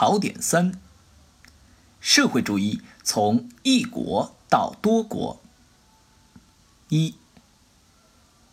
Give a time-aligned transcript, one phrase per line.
[0.00, 0.74] 考点三：
[1.98, 5.42] 社会主义从一国到多国。
[6.88, 7.16] 一、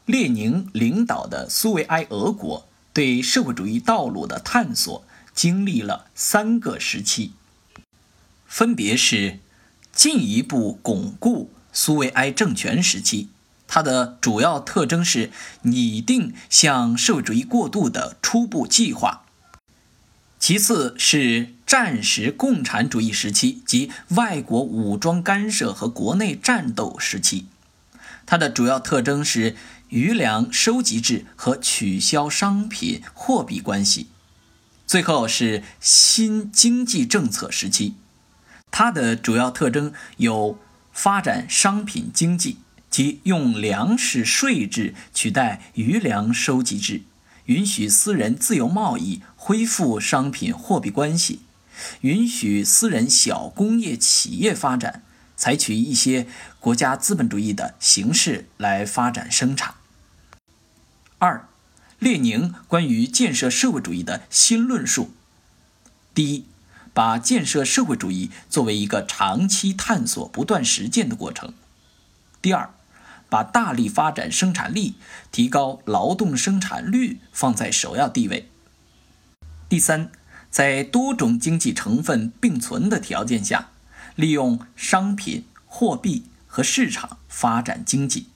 [0.08, 5.04] 列宁领导的苏维埃俄国对社会主义道路的探索
[5.36, 7.34] 经历了三个时期，
[8.48, 9.38] 分别是
[9.94, 13.30] 进一步巩固苏维埃政权时期。
[13.68, 15.32] 它的主要特征是
[15.62, 19.24] 拟定向社会主义过渡的初步计划。
[20.46, 27.48] 其次是战时共产主义时期及外国武装干涉和国内战斗时期。
[28.27, 29.55] 它的主要特征是
[29.89, 34.05] 余粮收集制和取消商品货币关系。
[34.86, 37.95] 最后是新经济政策时期。
[38.70, 40.59] 它的主要特征有
[40.94, 42.59] 发展商品经济。
[42.95, 47.02] 及用粮食税制取代余粮收集制，
[47.45, 51.41] 允许私人自由贸易，恢复商品货币关系，
[52.02, 55.03] 允许私人小工业企业发展，
[55.36, 56.25] 采取一些
[56.59, 59.75] 国家资本主义的形式来发展生产。
[61.19, 61.47] 二，
[62.00, 65.12] 列宁关于建设社会主义的新论述：
[66.16, 66.45] 第一，
[66.94, 71.52] 把建设社会主义作为一个长期探索、不断实践的过程；
[72.41, 72.72] 第二。
[73.30, 74.95] 把大力发展生产力、
[75.31, 78.50] 提高劳动生产率放在首要地位。
[79.68, 80.12] 第三，
[80.50, 83.70] 在多种经济成分并存的条件下，
[84.16, 88.28] 利用商品、货币和市场发展经济。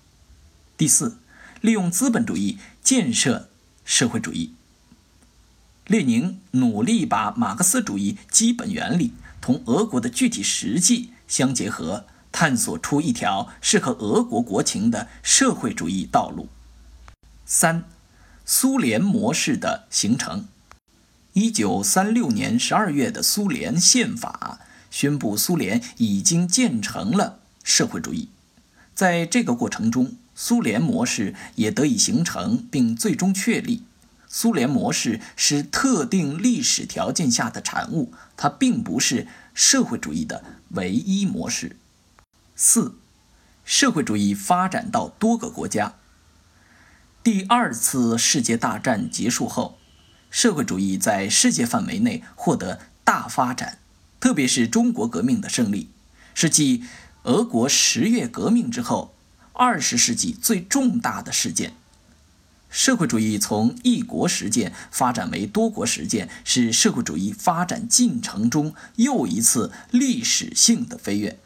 [0.75, 1.17] 第四，
[1.61, 3.49] 利用资本主义建设
[3.85, 4.53] 社会主义。
[5.85, 12.05] 列宁努力把马克思主义基本原理同俄国的具体实际相结合。
[12.31, 16.47] 探索出一条适合俄国国情的社会主义道路。
[17.45, 17.83] 三、
[18.45, 20.47] 苏联模式的形成。
[21.33, 28.29] 一九三六年十二月的苏联宪法宣布，苏联已经建成了社会主义。
[28.93, 33.83] 在这个过程中，苏联模式也得以形成并最终确立。
[34.27, 41.77] 苏联模式是特定历史条件下的产物，它并不是社会主义的唯一模式。
[42.61, 42.95] 四，
[43.63, 45.95] 社会主义发展到多个国家。
[47.23, 49.77] 第二次世界大战结束后，
[50.29, 53.79] 社会主义在世界范围内获得大发展，
[54.19, 55.89] 特别是中国革命的胜利，
[56.33, 56.83] 是继
[57.23, 59.15] 俄国十月革命之后
[59.53, 61.71] 二十世纪最重大的事件。
[62.69, 71.39] 社会主义从一国实践发展为多国实践，是社会主义发展进程中又一次历史性的飞跃。